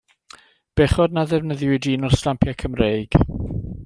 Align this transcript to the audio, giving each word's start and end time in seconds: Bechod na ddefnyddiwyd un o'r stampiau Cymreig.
Bechod 0.79 1.13
na 1.17 1.25
ddefnyddiwyd 1.27 1.87
un 1.93 2.07
o'r 2.09 2.17
stampiau 2.21 2.59
Cymreig. 2.65 3.19